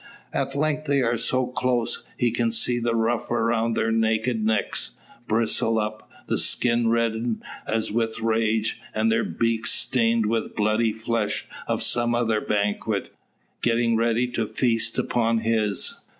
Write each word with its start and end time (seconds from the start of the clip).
At 0.33 0.55
length 0.55 0.85
they 0.85 1.03
are 1.03 1.19
so 1.19 1.45
close, 1.45 2.03
he 2.17 2.31
can 2.31 2.49
see 2.49 2.79
the 2.79 2.95
ruff 2.95 3.29
around 3.29 3.75
their 3.77 3.91
naked 3.91 4.43
necks, 4.43 4.93
bristled 5.27 5.77
up; 5.77 6.09
the 6.25 6.39
skin 6.39 6.89
reddened 6.89 7.43
as 7.67 7.91
with 7.91 8.19
rage, 8.19 8.81
and 8.95 9.11
their 9.11 9.23
beaks, 9.23 9.71
stained 9.71 10.25
with 10.25 10.55
bloody 10.55 10.91
flesh 10.91 11.45
of 11.67 11.83
some 11.83 12.15
other 12.15 12.41
banquet, 12.41 13.13
getting 13.61 13.95
ready 13.95 14.25
to 14.29 14.47
feast 14.47 14.97
upon 14.97 15.41
his. 15.41 15.99